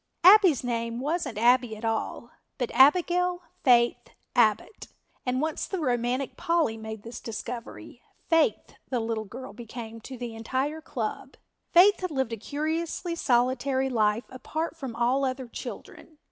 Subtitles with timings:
[0.23, 4.87] Abbie's name wasn't Abbie at all, but Abigail Faith Abbott,
[5.27, 10.33] and once the romantic Polly made this discovery, Faith the little girl became to the
[10.33, 11.35] entire club.
[11.71, 16.17] Faith had lived a curiously solitary life apart from all other children.